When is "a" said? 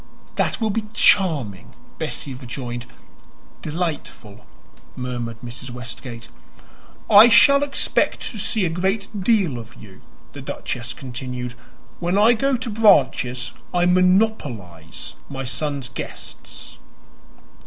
8.65-8.69